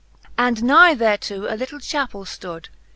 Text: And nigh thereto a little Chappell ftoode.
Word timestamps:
And 0.35 0.63
nigh 0.63 0.95
thereto 0.95 1.45
a 1.45 1.53
little 1.53 1.77
Chappell 1.79 2.25
ftoode. 2.25 2.69